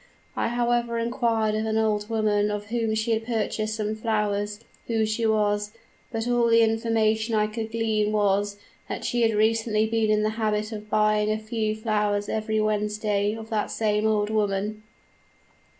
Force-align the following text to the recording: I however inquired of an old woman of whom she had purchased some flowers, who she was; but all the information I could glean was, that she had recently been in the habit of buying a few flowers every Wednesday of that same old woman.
I 0.35 0.47
however 0.47 0.97
inquired 0.97 1.53
of 1.53 1.67
an 1.67 1.77
old 1.77 2.09
woman 2.09 2.49
of 2.49 2.65
whom 2.69 2.95
she 2.95 3.11
had 3.11 3.23
purchased 3.23 3.75
some 3.75 3.95
flowers, 3.95 4.59
who 4.87 5.05
she 5.05 5.27
was; 5.27 5.73
but 6.11 6.27
all 6.27 6.47
the 6.47 6.63
information 6.63 7.35
I 7.35 7.45
could 7.45 7.69
glean 7.69 8.11
was, 8.11 8.57
that 8.89 9.05
she 9.05 9.21
had 9.21 9.35
recently 9.35 9.85
been 9.85 10.09
in 10.09 10.23
the 10.23 10.31
habit 10.41 10.71
of 10.71 10.89
buying 10.89 11.29
a 11.29 11.37
few 11.37 11.75
flowers 11.75 12.29
every 12.29 12.59
Wednesday 12.59 13.35
of 13.35 13.51
that 13.51 13.69
same 13.69 14.07
old 14.07 14.31
woman. 14.31 14.81